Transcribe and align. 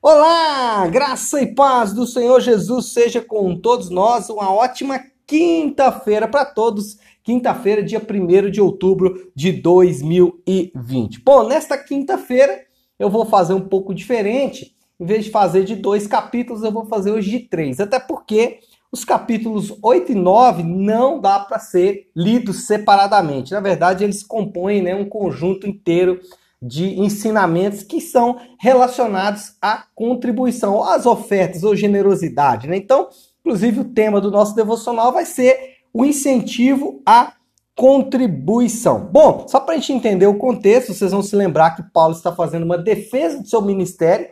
Olá, 0.00 0.86
graça 0.86 1.42
e 1.42 1.56
paz 1.56 1.92
do 1.92 2.06
Senhor 2.06 2.40
Jesus 2.40 2.92
seja 2.92 3.20
com 3.20 3.56
todos 3.58 3.90
nós. 3.90 4.30
Uma 4.30 4.54
ótima 4.54 5.00
quinta-feira 5.26 6.28
para 6.28 6.44
todos. 6.44 6.98
Quinta-feira, 7.24 7.82
dia 7.82 8.00
1 8.00 8.48
de 8.48 8.60
outubro 8.60 9.28
de 9.34 9.50
2020. 9.50 11.20
Bom, 11.24 11.48
nesta 11.48 11.76
quinta-feira 11.76 12.60
eu 12.96 13.10
vou 13.10 13.26
fazer 13.26 13.54
um 13.54 13.68
pouco 13.68 13.92
diferente. 13.92 14.72
Em 15.00 15.04
vez 15.04 15.24
de 15.24 15.32
fazer 15.32 15.64
de 15.64 15.74
dois 15.74 16.06
capítulos, 16.06 16.62
eu 16.62 16.70
vou 16.70 16.86
fazer 16.86 17.10
hoje 17.10 17.30
de 17.30 17.40
três. 17.40 17.80
Até 17.80 17.98
porque 17.98 18.60
os 18.92 19.04
capítulos 19.04 19.76
8 19.82 20.12
e 20.12 20.14
9 20.14 20.62
não 20.62 21.20
dá 21.20 21.40
para 21.40 21.58
ser 21.58 22.08
lidos 22.14 22.66
separadamente. 22.66 23.50
Na 23.50 23.60
verdade, 23.60 24.04
eles 24.04 24.22
compõem 24.22 24.80
né, 24.80 24.94
um 24.94 25.08
conjunto 25.08 25.66
inteiro 25.66 26.20
de 26.60 26.98
ensinamentos 27.00 27.82
que 27.82 28.00
são 28.00 28.40
relacionados 28.58 29.54
à 29.62 29.84
contribuição, 29.94 30.82
às 30.82 31.06
ofertas 31.06 31.62
ou 31.62 31.76
generosidade. 31.76 32.66
Né? 32.66 32.76
Então, 32.76 33.08
inclusive, 33.40 33.80
o 33.80 33.84
tema 33.84 34.20
do 34.20 34.30
nosso 34.30 34.54
devocional 34.54 35.12
vai 35.12 35.24
ser 35.24 35.76
o 35.92 36.04
incentivo 36.04 37.00
à 37.06 37.32
contribuição. 37.76 39.08
Bom, 39.12 39.46
só 39.46 39.60
para 39.60 39.74
a 39.74 39.78
gente 39.78 39.92
entender 39.92 40.26
o 40.26 40.36
contexto, 40.36 40.92
vocês 40.92 41.12
vão 41.12 41.22
se 41.22 41.36
lembrar 41.36 41.76
que 41.76 41.82
Paulo 41.92 42.12
está 42.12 42.34
fazendo 42.34 42.64
uma 42.64 42.76
defesa 42.76 43.40
do 43.40 43.48
seu 43.48 43.62
ministério. 43.62 44.28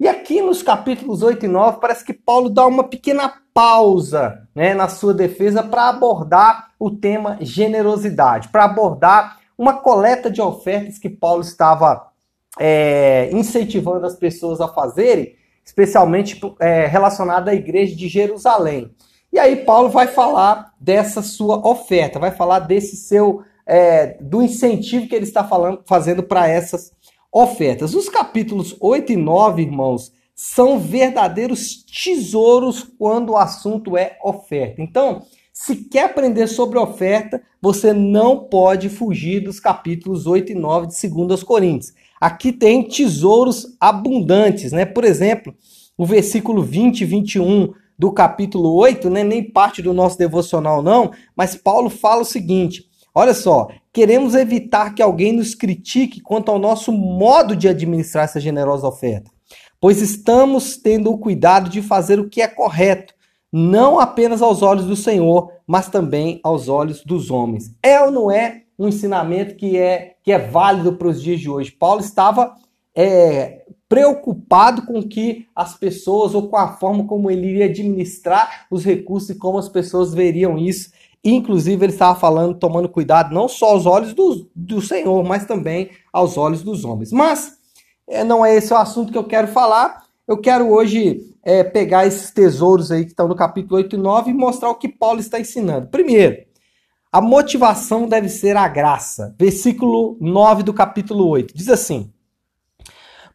E 0.00 0.08
aqui 0.08 0.42
nos 0.42 0.60
capítulos 0.60 1.22
8 1.22 1.46
e 1.46 1.48
9, 1.48 1.78
parece 1.80 2.04
que 2.04 2.12
Paulo 2.12 2.50
dá 2.50 2.66
uma 2.66 2.82
pequena 2.82 3.32
pausa 3.54 4.48
né, 4.52 4.74
na 4.74 4.88
sua 4.88 5.14
defesa 5.14 5.62
para 5.62 5.88
abordar 5.88 6.72
o 6.76 6.90
tema 6.90 7.38
generosidade, 7.40 8.48
para 8.48 8.64
abordar 8.64 9.38
uma 9.56 9.74
coleta 9.74 10.30
de 10.30 10.40
ofertas 10.40 10.98
que 10.98 11.08
Paulo 11.08 11.42
estava 11.42 12.10
é, 12.58 13.30
incentivando 13.32 14.06
as 14.06 14.16
pessoas 14.16 14.60
a 14.60 14.68
fazerem, 14.68 15.34
especialmente 15.64 16.40
é, 16.60 16.86
relacionada 16.86 17.50
à 17.50 17.54
igreja 17.54 17.94
de 17.94 18.08
Jerusalém. 18.08 18.94
E 19.32 19.38
aí 19.38 19.56
Paulo 19.56 19.88
vai 19.88 20.06
falar 20.06 20.72
dessa 20.80 21.22
sua 21.22 21.66
oferta, 21.66 22.18
vai 22.18 22.30
falar 22.30 22.60
desse 22.60 22.96
seu 22.96 23.42
é, 23.66 24.18
do 24.20 24.42
incentivo 24.42 25.08
que 25.08 25.14
ele 25.14 25.24
está 25.24 25.42
falando, 25.42 25.82
fazendo 25.86 26.22
para 26.22 26.48
essas 26.48 26.92
ofertas. 27.32 27.94
Os 27.94 28.08
capítulos 28.08 28.76
8 28.80 29.12
e 29.12 29.16
9, 29.16 29.62
irmãos, 29.62 30.12
são 30.34 30.78
verdadeiros 30.78 31.84
tesouros 31.84 32.82
quando 32.98 33.30
o 33.30 33.36
assunto 33.36 33.96
é 33.96 34.18
oferta. 34.22 34.82
Então, 34.82 35.22
se 35.56 35.76
quer 35.76 36.06
aprender 36.06 36.48
sobre 36.48 36.80
oferta, 36.80 37.40
você 37.62 37.92
não 37.92 38.40
pode 38.40 38.88
fugir 38.88 39.38
dos 39.38 39.60
capítulos 39.60 40.26
8 40.26 40.50
e 40.50 40.54
9 40.56 40.88
de 40.88 41.08
2 41.08 41.44
Coríntios. 41.44 41.94
Aqui 42.20 42.50
tem 42.50 42.82
tesouros 42.82 43.76
abundantes, 43.78 44.72
né? 44.72 44.84
Por 44.84 45.04
exemplo, 45.04 45.54
o 45.96 46.04
versículo 46.04 46.60
20 46.60 47.02
e 47.02 47.04
21 47.04 47.72
do 47.96 48.10
capítulo 48.10 48.74
8, 48.74 49.08
né? 49.08 49.22
nem 49.22 49.48
parte 49.48 49.80
do 49.80 49.94
nosso 49.94 50.18
devocional 50.18 50.82
não, 50.82 51.12
mas 51.36 51.54
Paulo 51.54 51.88
fala 51.88 52.22
o 52.22 52.26
seguinte: 52.26 52.86
olha 53.14 53.32
só, 53.32 53.68
queremos 53.92 54.34
evitar 54.34 54.92
que 54.92 55.00
alguém 55.00 55.32
nos 55.32 55.54
critique 55.54 56.20
quanto 56.20 56.50
ao 56.50 56.58
nosso 56.58 56.90
modo 56.90 57.54
de 57.54 57.68
administrar 57.68 58.24
essa 58.24 58.40
generosa 58.40 58.88
oferta, 58.88 59.30
pois 59.80 60.02
estamos 60.02 60.76
tendo 60.76 61.12
o 61.12 61.18
cuidado 61.18 61.70
de 61.70 61.80
fazer 61.80 62.18
o 62.18 62.28
que 62.28 62.42
é 62.42 62.48
correto 62.48 63.14
não 63.56 64.00
apenas 64.00 64.42
aos 64.42 64.62
olhos 64.62 64.84
do 64.84 64.96
Senhor, 64.96 65.52
mas 65.64 65.88
também 65.88 66.40
aos 66.42 66.68
olhos 66.68 67.04
dos 67.04 67.30
homens. 67.30 67.72
É 67.80 68.00
ou 68.02 68.10
não 68.10 68.28
é 68.28 68.62
um 68.76 68.88
ensinamento 68.88 69.54
que 69.54 69.76
é, 69.76 70.16
que 70.24 70.32
é 70.32 70.38
válido 70.40 70.94
para 70.94 71.06
os 71.06 71.22
dias 71.22 71.38
de 71.38 71.48
hoje? 71.48 71.70
Paulo 71.70 72.00
estava 72.00 72.52
é, 72.92 73.64
preocupado 73.88 74.84
com 74.84 75.00
que 75.00 75.46
as 75.54 75.78
pessoas 75.78 76.34
ou 76.34 76.48
com 76.48 76.56
a 76.56 76.72
forma 76.72 77.06
como 77.06 77.30
ele 77.30 77.46
iria 77.46 77.66
administrar 77.66 78.66
os 78.68 78.84
recursos 78.84 79.30
e 79.30 79.38
como 79.38 79.56
as 79.56 79.68
pessoas 79.68 80.12
veriam 80.12 80.58
isso. 80.58 80.90
Inclusive, 81.22 81.84
ele 81.84 81.92
estava 81.92 82.18
falando, 82.18 82.58
tomando 82.58 82.88
cuidado 82.88 83.32
não 83.32 83.46
só 83.46 83.66
aos 83.66 83.86
olhos 83.86 84.12
do, 84.14 84.50
do 84.52 84.82
Senhor, 84.82 85.22
mas 85.22 85.46
também 85.46 85.90
aos 86.12 86.36
olhos 86.36 86.64
dos 86.64 86.84
homens. 86.84 87.12
Mas 87.12 87.56
é, 88.08 88.24
não 88.24 88.44
é 88.44 88.56
esse 88.56 88.74
o 88.74 88.76
assunto 88.76 89.12
que 89.12 89.18
eu 89.18 89.24
quero 89.24 89.46
falar. 89.46 90.03
Eu 90.26 90.38
quero 90.38 90.70
hoje 90.70 91.36
é, 91.42 91.62
pegar 91.62 92.06
esses 92.06 92.30
tesouros 92.30 92.90
aí 92.90 93.04
que 93.04 93.10
estão 93.10 93.28
no 93.28 93.36
capítulo 93.36 93.76
8 93.76 93.94
e 93.94 93.98
9 93.98 94.30
e 94.30 94.34
mostrar 94.34 94.70
o 94.70 94.76
que 94.76 94.88
Paulo 94.88 95.20
está 95.20 95.38
ensinando. 95.38 95.88
Primeiro, 95.88 96.46
a 97.12 97.20
motivação 97.20 98.08
deve 98.08 98.30
ser 98.30 98.56
a 98.56 98.66
graça. 98.66 99.34
Versículo 99.38 100.16
9 100.20 100.62
do 100.62 100.72
capítulo 100.72 101.28
8 101.28 101.54
diz 101.54 101.68
assim: 101.68 102.10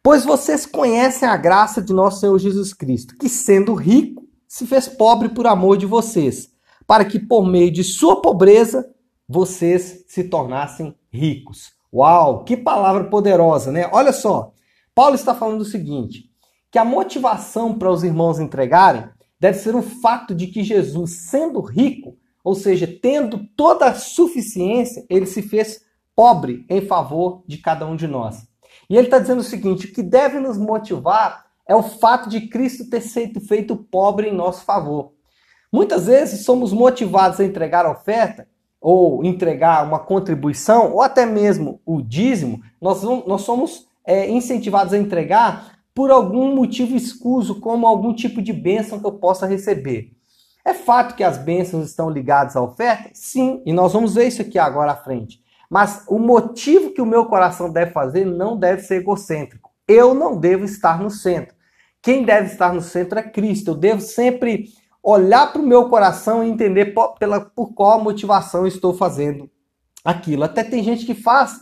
Pois 0.02 0.24
vocês 0.24 0.66
conhecem 0.66 1.28
a 1.28 1.36
graça 1.36 1.80
de 1.80 1.92
nosso 1.92 2.20
Senhor 2.20 2.36
Jesus 2.38 2.74
Cristo, 2.74 3.16
que 3.16 3.28
sendo 3.28 3.72
rico, 3.72 4.28
se 4.48 4.66
fez 4.66 4.88
pobre 4.88 5.28
por 5.28 5.46
amor 5.46 5.76
de 5.76 5.86
vocês, 5.86 6.50
para 6.88 7.04
que 7.04 7.20
por 7.20 7.46
meio 7.46 7.70
de 7.70 7.84
sua 7.84 8.20
pobreza 8.20 8.84
vocês 9.28 10.04
se 10.08 10.24
tornassem 10.24 10.92
ricos. 11.08 11.72
Uau, 11.94 12.42
que 12.42 12.56
palavra 12.56 13.04
poderosa, 13.04 13.70
né? 13.70 13.88
Olha 13.92 14.12
só, 14.12 14.52
Paulo 14.92 15.14
está 15.14 15.34
falando 15.36 15.60
o 15.60 15.64
seguinte: 15.64 16.29
que 16.70 16.78
a 16.78 16.84
motivação 16.84 17.76
para 17.76 17.90
os 17.90 18.04
irmãos 18.04 18.38
entregarem 18.38 19.08
deve 19.38 19.58
ser 19.58 19.74
o 19.74 19.82
fato 19.82 20.34
de 20.34 20.46
que 20.46 20.62
Jesus, 20.62 21.28
sendo 21.28 21.60
rico, 21.60 22.16
ou 22.44 22.54
seja, 22.54 22.86
tendo 22.86 23.46
toda 23.56 23.86
a 23.86 23.94
suficiência, 23.94 25.04
ele 25.08 25.26
se 25.26 25.42
fez 25.42 25.82
pobre 26.14 26.64
em 26.68 26.80
favor 26.80 27.42
de 27.46 27.58
cada 27.58 27.86
um 27.86 27.96
de 27.96 28.06
nós. 28.06 28.46
E 28.88 28.96
ele 28.96 29.06
está 29.06 29.18
dizendo 29.18 29.40
o 29.40 29.44
seguinte: 29.44 29.86
o 29.86 29.92
que 29.92 30.02
deve 30.02 30.38
nos 30.38 30.58
motivar 30.58 31.46
é 31.66 31.74
o 31.74 31.82
fato 31.82 32.28
de 32.28 32.48
Cristo 32.48 32.88
ter 32.88 33.00
sido 33.00 33.40
feito 33.40 33.76
pobre 33.76 34.28
em 34.28 34.34
nosso 34.34 34.64
favor. 34.64 35.12
Muitas 35.72 36.06
vezes 36.06 36.44
somos 36.44 36.72
motivados 36.72 37.38
a 37.38 37.44
entregar 37.44 37.86
a 37.86 37.92
oferta, 37.92 38.48
ou 38.80 39.24
entregar 39.24 39.86
uma 39.86 39.98
contribuição, 39.98 40.92
ou 40.92 41.02
até 41.02 41.26
mesmo 41.26 41.80
o 41.84 42.00
dízimo, 42.00 42.62
nós, 42.80 43.02
nós 43.02 43.42
somos 43.42 43.86
é, 44.04 44.28
incentivados 44.28 44.92
a 44.92 44.98
entregar 44.98 45.79
por 46.00 46.10
algum 46.10 46.54
motivo 46.54 46.96
escuso, 46.96 47.60
como 47.60 47.86
algum 47.86 48.14
tipo 48.14 48.40
de 48.40 48.54
bênção 48.54 48.98
que 48.98 49.04
eu 49.04 49.12
possa 49.12 49.46
receber. 49.46 50.12
É 50.64 50.72
fato 50.72 51.14
que 51.14 51.22
as 51.22 51.36
bênçãos 51.36 51.86
estão 51.90 52.08
ligadas 52.08 52.56
à 52.56 52.62
oferta? 52.62 53.10
Sim, 53.12 53.62
e 53.66 53.72
nós 53.74 53.92
vamos 53.92 54.14
ver 54.14 54.26
isso 54.26 54.40
aqui 54.40 54.58
agora 54.58 54.92
à 54.92 54.96
frente. 54.96 55.42
Mas 55.68 56.02
o 56.08 56.18
motivo 56.18 56.94
que 56.94 57.02
o 57.02 57.06
meu 57.06 57.26
coração 57.26 57.70
deve 57.70 57.92
fazer 57.92 58.24
não 58.24 58.56
deve 58.56 58.80
ser 58.80 59.02
egocêntrico. 59.02 59.70
Eu 59.86 60.14
não 60.14 60.40
devo 60.40 60.64
estar 60.64 61.02
no 61.02 61.10
centro. 61.10 61.54
Quem 62.00 62.24
deve 62.24 62.46
estar 62.46 62.72
no 62.72 62.80
centro 62.80 63.18
é 63.18 63.22
Cristo. 63.22 63.72
Eu 63.72 63.74
devo 63.74 64.00
sempre 64.00 64.70
olhar 65.02 65.52
para 65.52 65.60
o 65.60 65.66
meu 65.66 65.90
coração 65.90 66.42
e 66.42 66.48
entender 66.48 66.94
por, 66.94 67.18
pela, 67.18 67.42
por 67.42 67.74
qual 67.74 68.02
motivação 68.02 68.66
estou 68.66 68.94
fazendo 68.94 69.50
aquilo. 70.02 70.44
Até 70.44 70.64
tem 70.64 70.82
gente 70.82 71.04
que 71.04 71.14
faz 71.14 71.60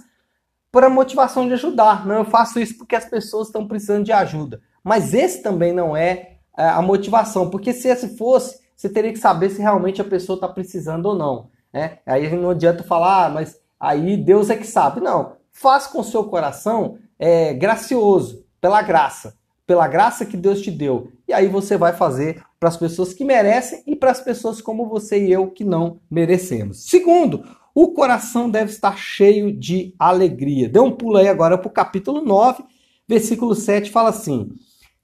por 0.79 0.85
a 0.85 0.89
motivação 0.89 1.49
de 1.49 1.55
ajudar. 1.55 2.07
Não, 2.07 2.19
eu 2.19 2.25
faço 2.25 2.61
isso 2.61 2.79
porque 2.79 2.95
as 2.95 3.05
pessoas 3.05 3.49
estão 3.49 3.67
precisando 3.67 4.05
de 4.05 4.13
ajuda. 4.13 4.61
Mas 4.85 5.13
esse 5.13 5.43
também 5.43 5.73
não 5.73 5.97
é, 5.97 6.37
é 6.57 6.69
a 6.69 6.81
motivação, 6.81 7.51
porque 7.51 7.73
se 7.73 7.89
esse 7.89 8.17
fosse, 8.17 8.61
você 8.77 8.89
teria 8.89 9.13
que 9.13 9.19
saber 9.19 9.51
se 9.51 9.61
realmente 9.61 10.01
a 10.01 10.05
pessoa 10.05 10.37
está 10.37 10.47
precisando 10.47 11.07
ou 11.07 11.17
não. 11.17 11.51
Né? 11.73 11.99
Aí 12.07 12.31
não 12.37 12.51
adianta 12.51 12.85
falar, 12.85 13.27
ah, 13.27 13.29
mas 13.29 13.59
aí 13.81 14.17
Deus 14.17 14.51
é 14.51 14.57
que 14.57 14.69
sabe. 14.69 15.01
Não, 15.01 15.33
faz 15.51 15.89
com 15.89 15.99
o 15.99 16.05
seu 16.05 16.23
coração 16.23 16.97
é, 17.19 17.53
gracioso, 17.55 18.45
pela 18.61 18.81
graça, 18.81 19.35
pela 19.67 19.89
graça 19.89 20.25
que 20.25 20.37
Deus 20.37 20.61
te 20.61 20.71
deu. 20.71 21.11
E 21.27 21.33
aí 21.33 21.49
você 21.49 21.77
vai 21.77 21.93
fazer 21.93 22.41
para 22.61 22.69
as 22.69 22.77
pessoas 22.77 23.13
que 23.13 23.25
merecem 23.25 23.83
e 23.85 23.97
para 23.97 24.13
as 24.13 24.21
pessoas 24.21 24.61
como 24.61 24.87
você 24.87 25.27
e 25.27 25.33
eu 25.33 25.49
que 25.51 25.65
não 25.65 25.99
merecemos. 26.09 26.89
Segundo, 26.89 27.45
o 27.81 27.93
coração 27.93 28.51
deve 28.51 28.73
estar 28.73 28.99
cheio 28.99 29.57
de 29.57 29.95
alegria. 29.97 30.69
Dê 30.69 30.81
um 30.81 30.91
pulo 30.91 31.17
aí 31.17 31.29
agora 31.29 31.57
para 31.57 31.69
o 31.69 31.73
capítulo 31.73 32.25
9, 32.25 32.65
versículo 33.07 33.55
7, 33.55 33.89
fala 33.93 34.09
assim: 34.09 34.51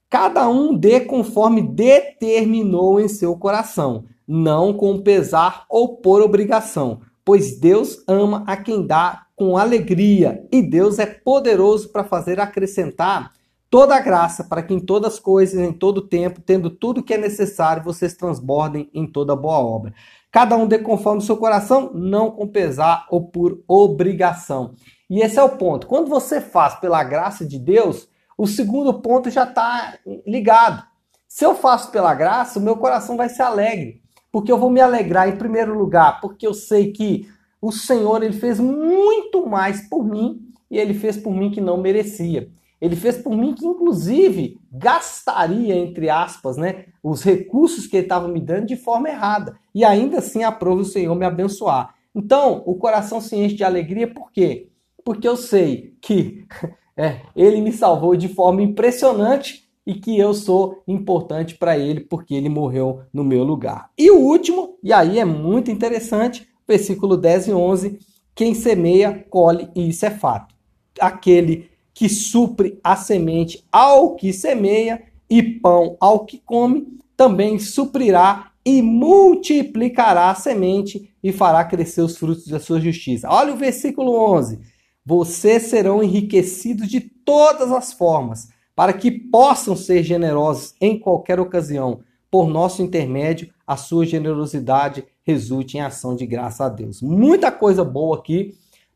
Cada 0.09 0.49
um 0.49 0.75
dê 0.75 0.99
conforme 0.99 1.61
determinou 1.61 2.99
em 2.99 3.07
seu 3.07 3.33
coração, 3.37 4.03
não 4.27 4.73
com 4.73 4.99
pesar 4.99 5.63
ou 5.69 5.95
por 5.99 6.21
obrigação, 6.21 6.99
pois 7.23 7.57
Deus 7.57 8.03
ama 8.09 8.43
a 8.45 8.57
quem 8.57 8.85
dá 8.85 9.25
com 9.37 9.57
alegria, 9.57 10.45
e 10.51 10.61
Deus 10.61 10.99
é 10.99 11.05
poderoso 11.05 11.87
para 11.93 12.03
fazer 12.03 12.41
acrescentar 12.41 13.31
toda 13.69 13.95
a 13.95 14.01
graça, 14.01 14.43
para 14.43 14.61
que 14.61 14.73
em 14.73 14.79
todas 14.79 15.13
as 15.13 15.19
coisas, 15.19 15.59
em 15.59 15.73
todo 15.73 16.01
tempo, 16.01 16.41
tendo 16.41 16.69
tudo 16.69 17.03
que 17.03 17.13
é 17.13 17.17
necessário, 17.17 17.83
vocês 17.83 18.15
transbordem 18.15 18.89
em 18.93 19.07
toda 19.07 19.35
boa 19.35 19.59
obra. 19.59 19.93
Cada 20.35 20.57
um 20.57 20.67
dê 20.67 20.79
conforme 20.79 21.19
o 21.19 21.25
seu 21.25 21.37
coração, 21.37 21.91
não 21.93 22.29
com 22.29 22.45
pesar 22.45 23.07
ou 23.09 23.29
por 23.29 23.63
obrigação. 23.65 24.75
E 25.09 25.21
esse 25.21 25.39
é 25.39 25.41
o 25.41 25.55
ponto. 25.55 25.87
Quando 25.87 26.09
você 26.09 26.41
faz 26.41 26.75
pela 26.75 27.01
graça 27.05 27.45
de 27.45 27.57
Deus, 27.57 28.09
o 28.37 28.45
segundo 28.45 28.99
ponto 28.99 29.29
já 29.29 29.45
está 29.45 29.97
ligado. 30.27 30.83
Se 31.25 31.45
eu 31.45 31.55
faço 31.55 31.89
pela 31.89 32.13
graça, 32.13 32.59
o 32.59 32.61
meu 32.61 32.75
coração 32.75 33.15
vai 33.15 33.29
ser 33.29 33.43
alegre. 33.43 34.01
Porque 34.29 34.51
eu 34.51 34.57
vou 34.57 34.69
me 34.69 34.81
alegrar 34.81 35.29
em 35.29 35.37
primeiro 35.37 35.73
lugar, 35.73 36.19
porque 36.19 36.45
eu 36.45 36.53
sei 36.53 36.91
que 36.91 37.29
o 37.61 37.71
Senhor 37.71 38.21
ele 38.21 38.33
fez 38.33 38.59
muito 38.59 39.47
mais 39.47 39.87
por 39.87 40.03
mim 40.03 40.41
e 40.69 40.77
ele 40.77 40.93
fez 40.93 41.15
por 41.15 41.31
mim 41.33 41.49
que 41.49 41.61
não 41.61 41.77
merecia. 41.77 42.49
Ele 42.79 42.95
fez 42.95 43.17
por 43.17 43.35
mim 43.35 43.53
que, 43.53 43.65
inclusive, 43.65 44.59
gastaria, 44.71 45.75
entre 45.75 46.09
aspas, 46.09 46.57
né, 46.57 46.85
os 47.01 47.23
recursos 47.23 47.87
que 47.87 47.97
ele 47.97 48.05
estava 48.05 48.27
me 48.27 48.41
dando 48.41 48.67
de 48.67 48.75
forma 48.75 49.09
errada. 49.09 49.57
E 49.73 49.83
ainda 49.83 50.19
assim 50.19 50.43
aprova 50.43 50.81
o 50.81 50.85
Senhor 50.85 51.15
me 51.15 51.25
abençoar. 51.25 51.95
Então, 52.13 52.63
o 52.65 52.75
coração 52.75 53.19
se 53.19 53.35
enche 53.35 53.55
de 53.55 53.63
alegria, 53.63 54.07
por 54.07 54.31
quê? 54.31 54.69
Porque 55.03 55.27
eu 55.27 55.35
sei 55.35 55.95
que 56.01 56.45
é, 56.95 57.21
ele 57.35 57.61
me 57.61 57.71
salvou 57.71 58.15
de 58.15 58.27
forma 58.27 58.61
impressionante 58.61 59.65
e 59.85 59.93
que 59.93 60.17
eu 60.17 60.33
sou 60.33 60.81
importante 60.87 61.55
para 61.55 61.77
ele 61.77 61.99
porque 61.99 62.33
ele 62.33 62.49
morreu 62.49 63.01
no 63.13 63.23
meu 63.23 63.43
lugar. 63.43 63.91
E 63.97 64.09
o 64.09 64.17
último, 64.17 64.77
e 64.83 64.91
aí 64.91 65.19
é 65.19 65.25
muito 65.25 65.69
interessante, 65.69 66.47
versículo 66.67 67.15
10 67.15 67.49
e 67.49 67.53
11, 67.53 67.99
quem 68.33 68.53
semeia, 68.53 69.25
colhe, 69.29 69.69
e 69.75 69.87
isso 69.87 70.05
é 70.05 70.09
fato. 70.09 70.55
Aquele 70.99 71.69
que 71.95 72.09
supre 72.09 72.77
a 72.83 72.97
semente 72.97 73.65
ao 73.71 74.15
que 74.15 74.33
semeia 74.33 75.01
e 75.29 75.41
pão 75.41 75.95
ao 75.99 76.25
que 76.25 76.37
come, 76.37 76.99
também 77.15 77.57
suprirá 77.57 78.51
e 78.65 78.81
multiplicará 78.81 80.29
a 80.29 80.35
semente 80.35 81.09
e 81.23 81.31
fará 81.31 81.63
crescer 81.63 82.01
os 82.01 82.17
frutos 82.17 82.47
da 82.47 82.59
sua 82.59 82.81
justiça. 82.81 83.29
Olha 83.29 83.53
o 83.53 83.57
versículo 83.57 84.19
11. 84.33 84.59
Vocês 85.05 85.63
serão 85.63 86.03
enriquecidos 86.03 86.89
de 86.89 86.99
todas 86.99 87.71
as 87.71 87.93
formas, 87.93 88.49
para 88.75 88.91
que 88.91 89.09
possam 89.09 89.75
ser 89.75 90.03
generosos 90.03 90.75
em 90.81 90.99
qualquer 90.99 91.39
ocasião. 91.39 92.01
Por 92.29 92.49
nosso 92.49 92.81
intermédio, 92.81 93.49
a 93.65 93.77
sua 93.77 94.05
generosidade 94.05 95.05
resulte 95.23 95.77
em 95.77 95.81
ação 95.81 96.15
de 96.15 96.25
graça 96.25 96.65
a 96.65 96.69
Deus. 96.69 97.01
Muita 97.01 97.51
coisa 97.51 97.85
boa 97.85 98.17
aqui. 98.17 98.53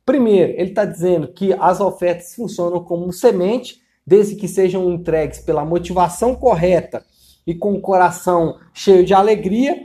Primeiro, 0.09 0.53
ele 0.53 0.71
está 0.71 0.85
dizendo 0.85 1.27
que 1.27 1.53
as 1.53 1.79
ofertas 1.79 2.33
funcionam 2.33 2.83
como 2.83 3.13
semente, 3.13 3.79
desde 4.03 4.35
que 4.35 4.47
sejam 4.47 4.91
entregues 4.91 5.37
pela 5.37 5.63
motivação 5.63 6.33
correta 6.33 7.05
e 7.45 7.53
com 7.53 7.73
o 7.73 7.79
coração 7.79 8.57
cheio 8.73 9.05
de 9.05 9.13
alegria. 9.13 9.83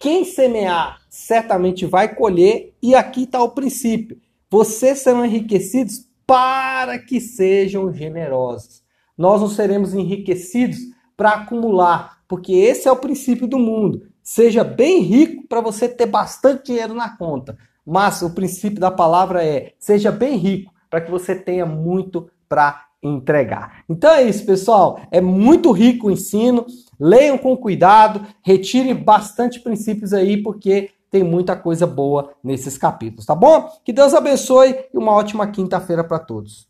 Quem 0.00 0.24
semear 0.24 1.02
certamente 1.10 1.84
vai 1.84 2.14
colher. 2.14 2.72
E 2.80 2.94
aqui 2.94 3.24
está 3.24 3.42
o 3.42 3.50
princípio: 3.50 4.18
vocês 4.50 5.00
serão 5.00 5.22
enriquecidos 5.22 6.08
para 6.26 6.98
que 6.98 7.20
sejam 7.20 7.92
generosos. 7.92 8.82
Nós 9.18 9.38
não 9.42 9.50
seremos 9.50 9.92
enriquecidos 9.92 10.78
para 11.14 11.32
acumular, 11.32 12.22
porque 12.26 12.54
esse 12.54 12.88
é 12.88 12.90
o 12.90 12.96
princípio 12.96 13.46
do 13.46 13.58
mundo. 13.58 14.08
Seja 14.22 14.64
bem 14.64 15.00
rico 15.00 15.46
para 15.46 15.60
você 15.60 15.86
ter 15.86 16.06
bastante 16.06 16.68
dinheiro 16.68 16.94
na 16.94 17.14
conta. 17.18 17.54
Mas 17.88 18.20
o 18.20 18.30
princípio 18.30 18.78
da 18.78 18.90
palavra 18.90 19.42
é: 19.42 19.72
seja 19.78 20.12
bem 20.12 20.36
rico 20.36 20.70
para 20.90 21.00
que 21.00 21.10
você 21.10 21.34
tenha 21.34 21.64
muito 21.64 22.28
para 22.46 22.84
entregar. 23.02 23.82
Então 23.88 24.10
é 24.10 24.22
isso, 24.22 24.44
pessoal. 24.44 25.00
É 25.10 25.22
muito 25.22 25.72
rico 25.72 26.08
o 26.08 26.10
ensino. 26.10 26.66
Leiam 27.00 27.38
com 27.38 27.56
cuidado, 27.56 28.26
retirem 28.42 28.94
bastante 28.94 29.60
princípios 29.60 30.12
aí, 30.12 30.42
porque 30.42 30.90
tem 31.10 31.24
muita 31.24 31.56
coisa 31.56 31.86
boa 31.86 32.32
nesses 32.44 32.76
capítulos, 32.76 33.24
tá 33.24 33.34
bom? 33.34 33.70
Que 33.82 33.92
Deus 33.92 34.12
abençoe 34.12 34.76
e 34.92 34.98
uma 34.98 35.12
ótima 35.12 35.46
quinta-feira 35.46 36.04
para 36.04 36.18
todos. 36.18 36.68